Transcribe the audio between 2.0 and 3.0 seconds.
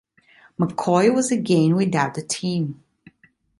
a team.